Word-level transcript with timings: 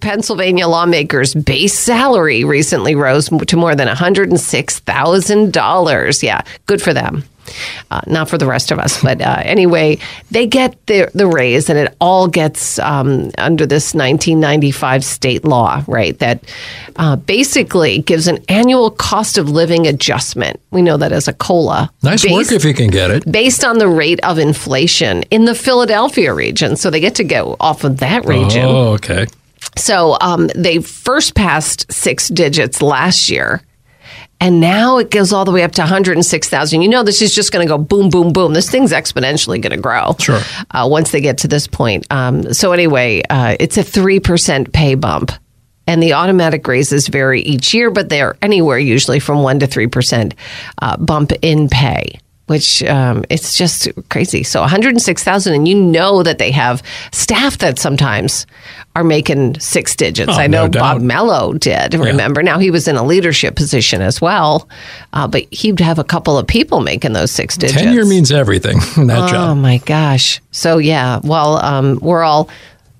Pennsylvania 0.00 0.66
lawmakers' 0.66 1.34
base 1.34 1.78
salary 1.78 2.44
recently 2.44 2.94
rose 2.94 3.28
to 3.28 3.56
more 3.56 3.74
than 3.74 3.88
$106,000. 3.88 6.22
Yeah, 6.22 6.40
good 6.66 6.80
for 6.82 6.92
them. 6.94 7.24
Uh, 7.92 8.00
not 8.06 8.28
for 8.28 8.38
the 8.38 8.46
rest 8.46 8.72
of 8.72 8.78
us, 8.80 9.00
but 9.06 9.20
uh, 9.20 9.40
anyway, 9.44 9.98
they 10.30 10.46
get 10.46 10.74
the 10.86 11.08
the 11.14 11.26
raise, 11.28 11.70
and 11.70 11.78
it 11.78 11.94
all 12.00 12.26
gets 12.28 12.78
um, 12.80 13.30
under 13.38 13.64
this 13.66 13.94
1995 13.94 15.04
state 15.04 15.44
law, 15.44 15.82
right? 15.86 16.18
That 16.18 16.42
uh, 16.96 17.14
basically 17.16 17.98
gives 18.00 18.26
an 18.26 18.38
annual 18.48 18.90
cost 18.90 19.38
of 19.38 19.48
living 19.48 19.86
adjustment. 19.86 20.58
We 20.72 20.82
know 20.82 20.96
that 20.96 21.12
as 21.12 21.28
a 21.28 21.32
cola. 21.32 21.88
Nice 22.02 22.28
work 22.28 22.50
if 22.50 22.64
you 22.64 22.74
can 22.74 22.88
get 22.88 23.10
it. 23.12 23.30
based 23.30 23.64
on 23.64 23.78
the 23.78 23.88
rate 23.88 24.18
of 24.24 24.38
inflation 24.38 25.22
in 25.30 25.44
the 25.44 25.54
Philadelphia 25.54 26.34
region. 26.34 26.74
So 26.76 26.90
they 26.90 27.00
get 27.00 27.14
to 27.16 27.24
go 27.24 27.56
off 27.60 27.84
of 27.84 27.98
that 27.98 28.24
region. 28.26 28.64
Oh, 28.64 28.94
okay. 28.94 29.26
So 29.76 30.16
um, 30.20 30.48
they 30.54 30.80
first 30.80 31.34
passed 31.34 31.90
six 31.92 32.28
digits 32.28 32.82
last 32.82 33.30
year. 33.30 33.62
And 34.38 34.60
now 34.60 34.98
it 34.98 35.10
goes 35.10 35.32
all 35.32 35.46
the 35.46 35.52
way 35.52 35.62
up 35.62 35.72
to 35.72 35.82
106,000. 35.82 36.82
You 36.82 36.88
know, 36.88 37.02
this 37.02 37.22
is 37.22 37.34
just 37.34 37.52
going 37.52 37.66
to 37.66 37.68
go 37.68 37.78
boom, 37.78 38.10
boom, 38.10 38.32
boom. 38.34 38.52
This 38.52 38.70
thing's 38.70 38.92
exponentially 38.92 39.62
going 39.62 39.70
to 39.70 39.78
grow. 39.78 40.14
Sure. 40.18 40.40
Uh, 40.70 40.86
once 40.90 41.10
they 41.10 41.22
get 41.22 41.38
to 41.38 41.48
this 41.48 41.66
point. 41.66 42.06
Um, 42.10 42.52
so, 42.52 42.72
anyway, 42.72 43.22
uh, 43.30 43.56
it's 43.58 43.78
a 43.78 43.82
3% 43.82 44.72
pay 44.72 44.94
bump. 44.94 45.32
And 45.86 46.02
the 46.02 46.14
automatic 46.14 46.66
raises 46.66 47.08
vary 47.08 47.40
each 47.42 47.72
year, 47.72 47.90
but 47.90 48.08
they're 48.08 48.36
anywhere 48.42 48.78
usually 48.78 49.20
from 49.20 49.38
1% 49.38 49.60
to 49.60 49.66
3% 49.66 50.34
uh, 50.82 50.96
bump 50.98 51.32
in 51.42 51.68
pay 51.68 52.18
which 52.46 52.82
um, 52.84 53.24
it's 53.28 53.56
just 53.56 53.88
crazy. 54.08 54.42
So 54.42 54.60
106,000, 54.60 55.54
and 55.54 55.66
you 55.66 55.74
know 55.74 56.22
that 56.22 56.38
they 56.38 56.50
have 56.52 56.82
staff 57.12 57.58
that 57.58 57.78
sometimes 57.78 58.46
are 58.94 59.04
making 59.04 59.58
six 59.58 59.94
digits. 59.96 60.32
Oh, 60.32 60.40
I 60.40 60.46
know 60.46 60.66
no. 60.66 60.80
Bob 60.80 61.02
Mellow 61.02 61.52
did. 61.54 61.94
Remember, 61.94 62.42
now 62.42 62.58
he 62.58 62.70
was 62.70 62.88
in 62.88 62.96
a 62.96 63.04
leadership 63.04 63.56
position 63.56 64.00
as 64.00 64.20
well, 64.20 64.68
uh, 65.12 65.26
but 65.26 65.42
he'd 65.52 65.80
have 65.80 65.98
a 65.98 66.04
couple 66.04 66.38
of 66.38 66.46
people 66.46 66.80
making 66.80 67.12
those 67.12 67.30
six 67.30 67.56
digits. 67.56 67.82
Tenure 67.82 68.04
means 68.06 68.30
everything 68.32 68.78
in 68.96 69.08
that 69.08 69.24
Oh 69.24 69.28
job. 69.28 69.50
Oh 69.50 69.54
my 69.54 69.78
gosh! 69.78 70.40
So 70.52 70.78
yeah, 70.78 71.20
well, 71.24 71.56
um, 71.64 71.98
we're 72.00 72.22
all 72.22 72.48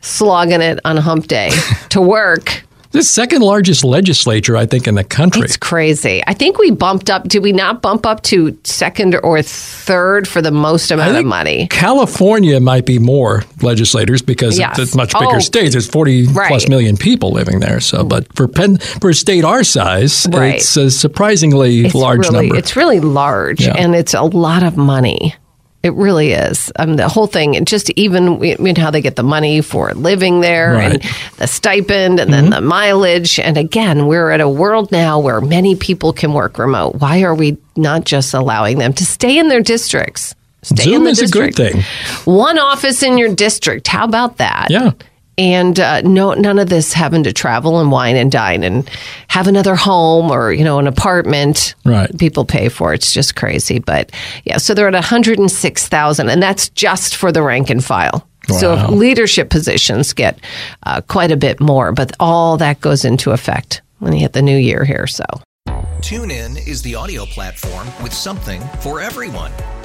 slogging 0.00 0.60
it 0.60 0.80
on 0.84 0.96
hump 0.96 1.26
day 1.26 1.50
to 1.90 2.00
work. 2.00 2.64
The 2.94 3.02
second 3.02 3.42
largest 3.42 3.82
legislature, 3.82 4.56
I 4.56 4.66
think, 4.66 4.86
in 4.86 4.94
the 4.94 5.02
country. 5.02 5.42
It's 5.42 5.56
crazy. 5.56 6.22
I 6.28 6.32
think 6.32 6.58
we 6.58 6.70
bumped 6.70 7.10
up. 7.10 7.26
Did 7.26 7.42
we 7.42 7.50
not 7.52 7.82
bump 7.82 8.06
up 8.06 8.22
to 8.30 8.56
second 8.62 9.16
or 9.24 9.42
third 9.42 10.28
for 10.28 10.40
the 10.40 10.52
most 10.52 10.92
amount 10.92 11.16
of 11.16 11.24
money? 11.24 11.66
California 11.72 12.60
might 12.60 12.86
be 12.86 13.00
more 13.00 13.42
legislators 13.62 14.22
because 14.22 14.60
Yes. 14.60 14.78
it's 14.78 14.94
a 14.94 14.96
much 14.96 15.12
bigger 15.12 15.26
Oh. 15.36 15.38
state. 15.40 15.72
There's 15.72 15.88
40 15.88 16.26
Right. 16.28 16.68
million 16.68 16.96
people 16.96 17.32
living 17.32 17.58
there. 17.58 17.80
So, 17.80 18.04
but 18.04 18.26
for 18.36 18.46
Penn, 18.46 18.78
for 19.00 19.10
a 19.10 19.14
state 19.14 19.44
our 19.44 19.64
size, 19.64 20.28
Right. 20.30 20.54
it's 20.54 20.76
a 20.76 20.88
surprisingly 20.88 21.86
It's 21.86 21.96
large 21.96 22.20
really, 22.28 22.46
number. 22.46 22.56
It's 22.56 22.76
really 22.76 23.00
large, 23.00 23.62
Yeah. 23.66 23.74
and 23.76 23.96
it's 23.96 24.14
a 24.14 24.22
lot 24.22 24.62
of 24.62 24.76
money. 24.76 25.34
It 25.84 25.92
really 25.92 26.32
is. 26.32 26.72
Um, 26.76 26.96
the 26.96 27.08
whole 27.10 27.26
thing, 27.26 27.56
and 27.56 27.66
just 27.66 27.90
even 27.90 28.42
I 28.42 28.56
mean, 28.58 28.74
how 28.74 28.90
they 28.90 29.02
get 29.02 29.16
the 29.16 29.22
money 29.22 29.60
for 29.60 29.92
living 29.92 30.40
there, 30.40 30.74
and 30.76 30.92
Right. 30.94 31.00
Mm-hmm. 31.02 31.36
the 31.36 31.46
stipend, 31.46 32.20
and 32.20 32.32
then 32.32 32.48
the 32.48 32.62
mileage. 32.62 33.38
And 33.38 33.58
again, 33.58 34.06
we're 34.06 34.30
at 34.30 34.40
a 34.40 34.48
world 34.48 34.90
now 34.90 35.20
where 35.20 35.42
many 35.42 35.76
people 35.76 36.14
can 36.14 36.32
work 36.32 36.58
remote. 36.58 36.96
Why 36.96 37.22
are 37.22 37.34
we 37.34 37.58
not 37.76 38.06
just 38.06 38.32
allowing 38.32 38.78
them 38.78 38.94
to 38.94 39.04
stay 39.04 39.38
in 39.38 39.48
their 39.48 39.60
districts? 39.60 40.34
Stay 40.62 40.84
in 40.94 41.00
Zoom 41.00 41.06
is 41.06 41.20
a 41.20 41.28
good 41.28 41.54
thing. 41.54 41.82
One 42.24 42.58
office 42.58 43.02
in 43.02 43.18
your 43.18 43.34
district. 43.34 43.86
How 43.86 44.06
about 44.06 44.38
that? 44.38 44.68
Yeah. 44.70 44.92
And 45.36 45.78
uh, 45.80 46.00
no, 46.02 46.34
none 46.34 46.58
of 46.58 46.68
this 46.68 46.92
having 46.92 47.24
to 47.24 47.32
travel 47.32 47.80
and 47.80 47.90
wine 47.90 48.16
and 48.16 48.30
dine 48.30 48.62
and 48.62 48.88
have 49.28 49.46
another 49.46 49.74
home 49.74 50.30
or 50.30 50.52
you 50.52 50.64
know 50.64 50.78
an 50.78 50.86
apartment. 50.86 51.74
Right. 51.84 52.16
People 52.18 52.44
pay 52.44 52.68
for 52.68 52.94
it's 52.94 53.12
just 53.12 53.36
crazy, 53.36 53.78
but 53.78 54.12
yeah. 54.44 54.58
So 54.58 54.74
they're 54.74 54.88
at 54.88 54.94
one 54.94 55.02
hundred 55.02 55.38
and 55.38 55.50
six 55.50 55.88
thousand, 55.88 56.28
and 56.28 56.42
that's 56.42 56.68
just 56.70 57.16
for 57.16 57.32
the 57.32 57.42
rank 57.42 57.70
and 57.70 57.84
file. 57.84 58.28
Wow. 58.48 58.56
So 58.58 58.74
leadership 58.90 59.48
positions 59.48 60.12
get 60.12 60.38
uh, 60.82 61.00
quite 61.02 61.30
a 61.30 61.36
bit 61.36 61.60
more, 61.60 61.92
but 61.92 62.12
all 62.20 62.56
that 62.58 62.80
goes 62.80 63.04
into 63.04 63.30
effect 63.30 63.80
when 64.00 64.12
you 64.12 64.20
hit 64.20 64.34
the 64.34 64.42
new 64.42 64.56
year 64.56 64.84
here. 64.84 65.06
So 65.06 65.24
TuneIn 66.00 66.68
is 66.68 66.82
the 66.82 66.94
audio 66.94 67.24
platform 67.24 67.88
with 68.02 68.12
something 68.12 68.60
for 68.80 69.00
everyone. 69.00 69.52